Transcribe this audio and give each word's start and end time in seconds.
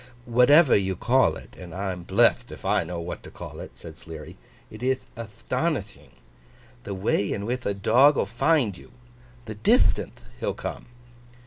'Whatever 0.25 0.75
you 0.75 0.95
call 0.95 1.35
it—and 1.35 1.75
I'm 1.75 2.03
bletht 2.05 2.51
if 2.51 2.65
I 2.65 2.83
know 2.83 2.99
what 2.99 3.21
to 3.21 3.29
call 3.29 3.59
it'—said 3.59 3.95
Sleary, 3.97 4.35
'it 4.71 4.81
ith 4.81 5.05
athtonithing. 5.15 6.09
The 6.85 6.95
way 6.95 7.31
in 7.31 7.43
whith 7.45 7.67
a 7.67 7.75
dog'll 7.75 8.25
find 8.25 8.75
you—the 8.75 9.53
dithtanthe 9.53 10.23
he'll 10.39 10.55
come! 10.55 10.87